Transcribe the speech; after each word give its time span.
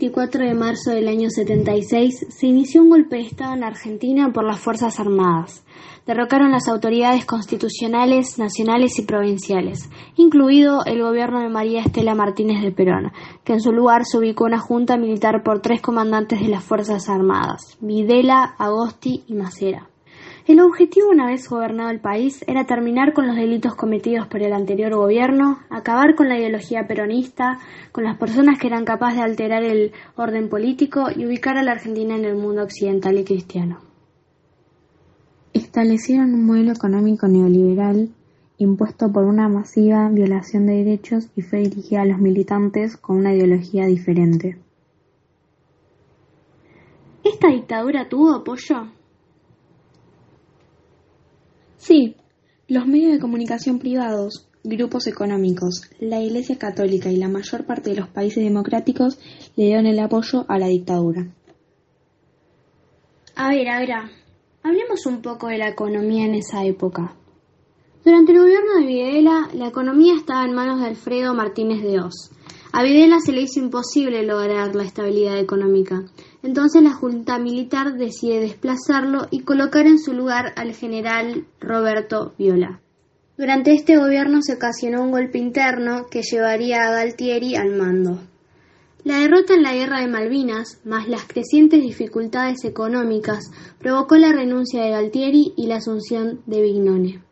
24 0.00 0.46
de 0.46 0.54
marzo 0.54 0.92
del 0.92 1.08
año 1.08 1.28
76 1.28 2.28
se 2.30 2.46
inició 2.46 2.80
un 2.80 2.88
golpe 2.88 3.16
de 3.16 3.22
Estado 3.22 3.52
en 3.52 3.64
Argentina 3.64 4.32
por 4.32 4.46
las 4.46 4.58
Fuerzas 4.58 4.98
Armadas. 4.98 5.62
Derrocaron 6.06 6.52
las 6.52 6.68
autoridades 6.68 7.26
constitucionales, 7.26 8.38
nacionales 8.38 8.98
y 8.98 9.02
provinciales, 9.02 9.90
incluido 10.16 10.86
el 10.86 11.02
gobierno 11.02 11.40
de 11.40 11.50
María 11.50 11.82
Estela 11.82 12.14
Martínez 12.14 12.62
de 12.62 12.72
Perón, 12.72 13.12
que 13.44 13.52
en 13.52 13.60
su 13.60 13.72
lugar 13.72 14.06
se 14.06 14.16
ubicó 14.16 14.44
una 14.44 14.58
junta 14.58 14.96
militar 14.96 15.42
por 15.44 15.60
tres 15.60 15.82
comandantes 15.82 16.40
de 16.40 16.48
las 16.48 16.64
Fuerzas 16.64 17.10
Armadas, 17.10 17.76
Videla, 17.82 18.54
Agosti 18.56 19.24
y 19.26 19.34
Macera. 19.34 19.89
El 20.50 20.58
objetivo, 20.58 21.10
una 21.10 21.26
vez 21.26 21.48
gobernado 21.48 21.90
el 21.90 22.00
país, 22.00 22.42
era 22.48 22.66
terminar 22.66 23.12
con 23.12 23.28
los 23.28 23.36
delitos 23.36 23.76
cometidos 23.76 24.26
por 24.26 24.42
el 24.42 24.52
anterior 24.52 24.92
gobierno, 24.96 25.60
acabar 25.70 26.16
con 26.16 26.28
la 26.28 26.40
ideología 26.40 26.88
peronista, 26.88 27.60
con 27.92 28.02
las 28.02 28.18
personas 28.18 28.58
que 28.58 28.66
eran 28.66 28.84
capaces 28.84 29.18
de 29.18 29.26
alterar 29.26 29.62
el 29.62 29.92
orden 30.16 30.48
político 30.48 31.06
y 31.14 31.24
ubicar 31.24 31.56
a 31.56 31.62
la 31.62 31.70
Argentina 31.70 32.16
en 32.16 32.24
el 32.24 32.34
mundo 32.34 32.64
occidental 32.64 33.16
y 33.16 33.22
cristiano. 33.22 33.78
Establecieron 35.52 36.34
un 36.34 36.44
modelo 36.44 36.72
económico 36.72 37.28
neoliberal 37.28 38.08
impuesto 38.58 39.12
por 39.12 39.26
una 39.26 39.48
masiva 39.48 40.08
violación 40.08 40.66
de 40.66 40.78
derechos 40.78 41.28
y 41.36 41.42
fue 41.42 41.60
dirigida 41.60 42.02
a 42.02 42.06
los 42.06 42.18
militantes 42.18 42.96
con 42.96 43.18
una 43.18 43.32
ideología 43.32 43.86
diferente. 43.86 44.58
¿Esta 47.22 47.46
dictadura 47.46 48.08
tuvo 48.08 48.34
apoyo? 48.34 48.99
Sí, 51.80 52.14
los 52.68 52.86
medios 52.86 53.12
de 53.12 53.18
comunicación 53.18 53.78
privados, 53.78 54.46
grupos 54.62 55.06
económicos, 55.06 55.90
la 55.98 56.20
Iglesia 56.20 56.58
Católica 56.58 57.10
y 57.10 57.16
la 57.16 57.28
mayor 57.28 57.64
parte 57.64 57.88
de 57.88 57.96
los 57.96 58.08
países 58.08 58.44
democráticos 58.44 59.18
le 59.56 59.64
dieron 59.64 59.86
el 59.86 59.98
apoyo 59.98 60.44
a 60.46 60.58
la 60.58 60.66
dictadura. 60.66 61.28
A 63.34 63.48
ver, 63.48 63.66
a 63.70 63.80
ver, 63.80 63.90
hablemos 64.62 65.06
un 65.06 65.22
poco 65.22 65.46
de 65.46 65.56
la 65.56 65.70
economía 65.70 66.26
en 66.26 66.34
esa 66.34 66.66
época. 66.66 67.16
Durante 68.04 68.32
el 68.32 68.40
gobierno 68.40 68.74
de 68.78 68.86
Videla, 68.86 69.48
la 69.54 69.68
economía 69.68 70.16
estaba 70.16 70.44
en 70.44 70.52
manos 70.52 70.80
de 70.80 70.88
Alfredo 70.88 71.32
Martínez 71.32 71.80
de 71.82 71.98
Oz. 71.98 72.30
A 72.72 72.82
Videla 72.82 73.20
se 73.20 73.32
le 73.32 73.40
hizo 73.40 73.58
imposible 73.58 74.22
lograr 74.22 74.76
la 74.76 74.84
estabilidad 74.84 75.38
económica. 75.38 76.04
Entonces 76.42 76.82
la 76.82 76.92
Junta 76.92 77.38
Militar 77.38 77.94
decide 77.98 78.40
desplazarlo 78.40 79.28
y 79.30 79.40
colocar 79.40 79.86
en 79.86 79.98
su 79.98 80.14
lugar 80.14 80.52
al 80.56 80.74
general 80.74 81.46
Roberto 81.60 82.34
Viola. 82.38 82.80
Durante 83.36 83.72
este 83.72 83.96
gobierno 83.96 84.40
se 84.42 84.54
ocasionó 84.54 85.02
un 85.02 85.10
golpe 85.10 85.38
interno 85.38 86.06
que 86.10 86.22
llevaría 86.22 86.82
a 86.82 86.92
Galtieri 86.92 87.56
al 87.56 87.76
mando. 87.76 88.20
La 89.04 89.18
derrota 89.18 89.54
en 89.54 89.62
la 89.62 89.74
guerra 89.74 90.00
de 90.00 90.08
Malvinas, 90.08 90.80
más 90.84 91.08
las 91.08 91.24
crecientes 91.24 91.82
dificultades 91.82 92.64
económicas, 92.64 93.50
provocó 93.78 94.16
la 94.16 94.32
renuncia 94.32 94.82
de 94.82 94.90
Galtieri 94.90 95.54
y 95.56 95.66
la 95.66 95.76
asunción 95.76 96.42
de 96.46 96.60
Vignone. 96.60 97.22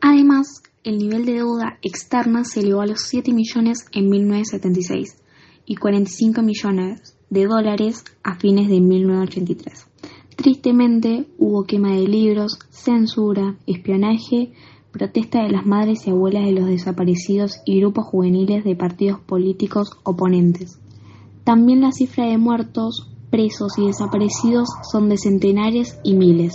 Además, 0.00 0.62
el 0.84 0.98
nivel 0.98 1.24
de 1.24 1.34
deuda 1.34 1.78
externa 1.82 2.44
se 2.44 2.60
elevó 2.60 2.82
a 2.82 2.86
los 2.86 3.02
7 3.02 3.32
millones 3.32 3.86
en 3.92 4.10
1976 4.10 5.23
y 5.66 5.76
45 5.76 6.42
millones 6.42 7.16
de 7.30 7.46
dólares 7.46 8.04
a 8.22 8.36
fines 8.36 8.68
de 8.68 8.80
1983. 8.80 9.86
Tristemente, 10.36 11.26
hubo 11.38 11.64
quema 11.64 11.92
de 11.94 12.08
libros, 12.08 12.58
censura, 12.70 13.56
espionaje, 13.66 14.52
protesta 14.92 15.42
de 15.42 15.50
las 15.50 15.66
madres 15.66 16.06
y 16.06 16.10
abuelas 16.10 16.44
de 16.44 16.52
los 16.52 16.66
desaparecidos 16.66 17.60
y 17.64 17.80
grupos 17.80 18.06
juveniles 18.06 18.64
de 18.64 18.76
partidos 18.76 19.20
políticos 19.20 19.90
oponentes. 20.04 20.78
También 21.44 21.80
la 21.80 21.92
cifra 21.92 22.26
de 22.26 22.38
muertos, 22.38 23.10
presos 23.30 23.78
y 23.78 23.86
desaparecidos 23.86 24.68
son 24.90 25.08
de 25.08 25.18
centenares 25.18 25.98
y 26.04 26.14
miles. 26.14 26.54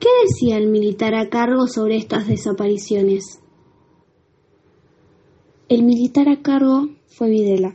¿Qué 0.00 0.08
decía 0.24 0.56
el 0.56 0.68
militar 0.68 1.14
a 1.14 1.28
cargo 1.28 1.66
sobre 1.66 1.96
estas 1.96 2.26
desapariciones? 2.26 3.40
El 5.68 5.82
militar 5.82 6.30
a 6.30 6.40
cargo 6.40 6.88
fue 7.08 7.28
Videla. 7.28 7.74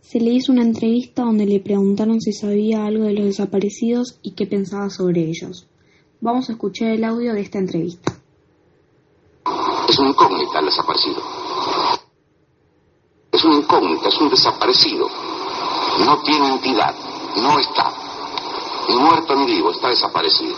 Se 0.00 0.18
le 0.20 0.30
hizo 0.30 0.52
una 0.52 0.62
entrevista 0.62 1.22
donde 1.22 1.44
le 1.44 1.60
preguntaron 1.60 2.18
si 2.18 2.32
sabía 2.32 2.86
algo 2.86 3.04
de 3.04 3.12
los 3.12 3.26
desaparecidos 3.26 4.18
y 4.22 4.34
qué 4.34 4.46
pensaba 4.46 4.88
sobre 4.88 5.20
ellos. 5.20 5.68
Vamos 6.22 6.48
a 6.48 6.52
escuchar 6.52 6.92
el 6.92 7.04
audio 7.04 7.34
de 7.34 7.42
esta 7.42 7.58
entrevista. 7.58 8.18
Es 9.86 9.98
una 9.98 10.08
incógnita 10.08 10.60
el 10.60 10.64
desaparecido. 10.64 11.22
Es 13.32 13.44
una 13.44 13.56
incógnita, 13.56 14.08
es 14.08 14.18
un 14.18 14.30
desaparecido. 14.30 15.06
No 16.06 16.22
tiene 16.22 16.54
entidad, 16.54 16.94
no 17.36 17.58
está. 17.58 17.92
Ni 18.88 18.96
muerto 18.96 19.36
ni 19.36 19.44
vivo, 19.44 19.72
está 19.72 19.90
desaparecido. 19.90 20.54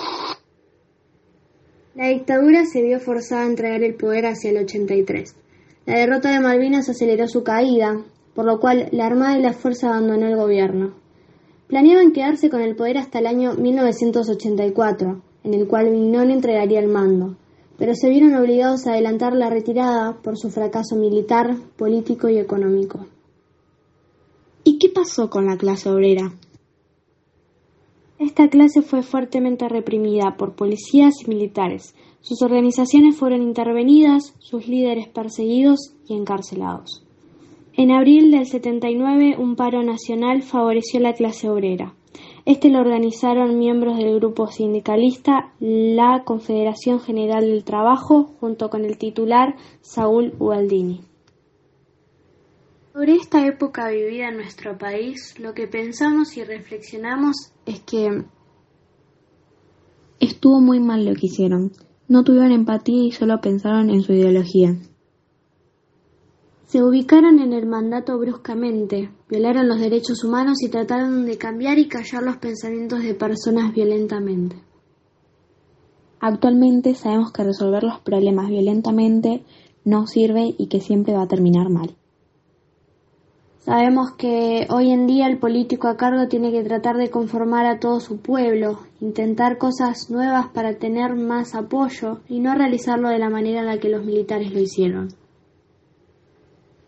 La 1.96 2.06
dictadura 2.06 2.64
se 2.66 2.82
vio 2.82 3.00
forzada 3.00 3.42
a 3.42 3.46
entregar 3.46 3.82
el 3.82 3.96
poder 3.96 4.26
hacia 4.26 4.50
el 4.50 4.58
83. 4.58 5.34
La 5.88 6.00
derrota 6.00 6.30
de 6.30 6.40
Malvinas 6.40 6.90
aceleró 6.90 7.26
su 7.28 7.42
caída, 7.42 8.04
por 8.34 8.44
lo 8.44 8.60
cual 8.60 8.90
la 8.92 9.06
Armada 9.06 9.38
y 9.38 9.42
la 9.42 9.54
Fuerza 9.54 9.88
abandonó 9.88 10.26
el 10.26 10.36
gobierno. 10.36 10.92
Planeaban 11.66 12.12
quedarse 12.12 12.50
con 12.50 12.60
el 12.60 12.76
poder 12.76 12.98
hasta 12.98 13.20
el 13.20 13.26
año 13.26 13.54
1984, 13.54 15.22
en 15.44 15.54
el 15.54 15.66
cual 15.66 15.88
Vignone 15.88 16.34
entregaría 16.34 16.78
el 16.80 16.88
mando, 16.88 17.38
pero 17.78 17.94
se 17.94 18.10
vieron 18.10 18.34
obligados 18.34 18.86
a 18.86 18.92
adelantar 18.92 19.32
la 19.32 19.48
retirada 19.48 20.18
por 20.20 20.36
su 20.36 20.50
fracaso 20.50 20.94
militar, 20.94 21.56
político 21.78 22.28
y 22.28 22.36
económico. 22.36 23.06
¿Y 24.64 24.76
qué 24.76 24.90
pasó 24.90 25.30
con 25.30 25.46
la 25.46 25.56
clase 25.56 25.88
obrera? 25.88 26.30
Esta 28.18 28.48
clase 28.48 28.82
fue 28.82 29.02
fuertemente 29.02 29.68
reprimida 29.68 30.36
por 30.36 30.54
policías 30.54 31.14
y 31.24 31.30
militares. 31.30 31.94
Sus 32.20 32.42
organizaciones 32.42 33.16
fueron 33.16 33.42
intervenidas, 33.42 34.34
sus 34.40 34.66
líderes 34.66 35.06
perseguidos 35.08 35.94
y 36.08 36.14
encarcelados. 36.14 37.04
En 37.74 37.92
abril 37.92 38.32
del 38.32 38.46
79, 38.46 39.36
un 39.38 39.54
paro 39.54 39.84
nacional 39.84 40.42
favoreció 40.42 40.98
la 40.98 41.12
clase 41.12 41.48
obrera. 41.48 41.94
Este 42.44 42.70
lo 42.70 42.80
organizaron 42.80 43.58
miembros 43.58 43.98
del 43.98 44.16
grupo 44.16 44.48
sindicalista 44.48 45.52
la 45.60 46.24
Confederación 46.24 46.98
General 46.98 47.42
del 47.42 47.62
Trabajo 47.62 48.32
junto 48.40 48.68
con 48.68 48.84
el 48.84 48.98
titular 48.98 49.54
Saúl 49.80 50.34
Ubaldini. 50.40 51.07
Sobre 52.98 53.14
esta 53.14 53.46
época 53.46 53.90
vivida 53.90 54.28
en 54.28 54.38
nuestro 54.38 54.76
país, 54.76 55.38
lo 55.38 55.54
que 55.54 55.68
pensamos 55.68 56.36
y 56.36 56.42
reflexionamos 56.42 57.52
es 57.64 57.78
que 57.82 58.24
estuvo 60.18 60.60
muy 60.60 60.80
mal 60.80 61.04
lo 61.04 61.14
que 61.14 61.26
hicieron. 61.26 61.70
No 62.08 62.24
tuvieron 62.24 62.50
empatía 62.50 63.04
y 63.04 63.12
solo 63.12 63.40
pensaron 63.40 63.90
en 63.90 64.02
su 64.02 64.14
ideología. 64.14 64.74
Se 66.64 66.82
ubicaron 66.82 67.38
en 67.38 67.52
el 67.52 67.68
mandato 67.68 68.18
bruscamente, 68.18 69.12
violaron 69.28 69.68
los 69.68 69.78
derechos 69.78 70.24
humanos 70.24 70.60
y 70.60 70.68
trataron 70.68 71.24
de 71.24 71.38
cambiar 71.38 71.78
y 71.78 71.86
callar 71.86 72.24
los 72.24 72.38
pensamientos 72.38 73.04
de 73.04 73.14
personas 73.14 73.72
violentamente. 73.72 74.56
Actualmente 76.18 76.96
sabemos 76.96 77.30
que 77.30 77.44
resolver 77.44 77.84
los 77.84 78.00
problemas 78.00 78.48
violentamente 78.48 79.44
no 79.84 80.08
sirve 80.08 80.52
y 80.58 80.66
que 80.66 80.80
siempre 80.80 81.14
va 81.14 81.22
a 81.22 81.28
terminar 81.28 81.70
mal. 81.70 81.97
Sabemos 83.68 84.12
que 84.12 84.66
hoy 84.70 84.92
en 84.92 85.06
día 85.06 85.26
el 85.26 85.36
político 85.36 85.88
a 85.88 85.98
cargo 85.98 86.26
tiene 86.26 86.50
que 86.50 86.64
tratar 86.64 86.96
de 86.96 87.10
conformar 87.10 87.66
a 87.66 87.78
todo 87.78 88.00
su 88.00 88.16
pueblo, 88.16 88.80
intentar 88.98 89.58
cosas 89.58 90.08
nuevas 90.08 90.48
para 90.54 90.78
tener 90.78 91.16
más 91.16 91.54
apoyo 91.54 92.22
y 92.30 92.40
no 92.40 92.54
realizarlo 92.54 93.10
de 93.10 93.18
la 93.18 93.28
manera 93.28 93.60
en 93.60 93.66
la 93.66 93.78
que 93.78 93.90
los 93.90 94.06
militares 94.06 94.54
lo 94.54 94.60
hicieron. 94.60 95.08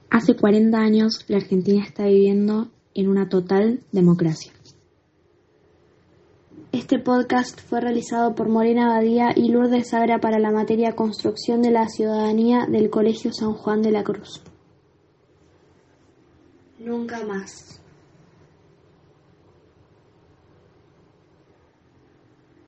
Hace 0.08 0.34
40 0.36 0.78
años 0.78 1.26
la 1.28 1.36
Argentina 1.36 1.84
está 1.84 2.06
viviendo 2.06 2.68
en 2.94 3.08
una 3.08 3.28
total 3.28 3.80
democracia. 3.92 4.50
Este 6.72 6.98
podcast 6.98 7.60
fue 7.60 7.82
realizado 7.82 8.34
por 8.34 8.48
Morena 8.48 8.88
Badía 8.88 9.34
y 9.36 9.50
Lourdes 9.50 9.90
Sagra 9.90 10.18
para 10.18 10.38
la 10.38 10.50
materia 10.50 10.96
Construcción 10.96 11.60
de 11.60 11.72
la 11.72 11.88
Ciudadanía 11.90 12.64
del 12.66 12.88
Colegio 12.88 13.34
San 13.34 13.52
Juan 13.52 13.82
de 13.82 13.90
la 13.90 14.02
Cruz. 14.02 14.42
Nunca 16.80 17.22
más. 17.26 17.78